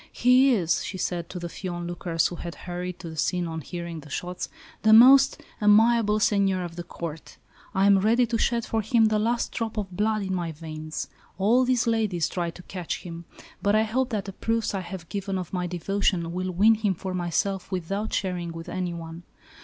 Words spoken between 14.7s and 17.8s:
I have given of my devotion will win him for myself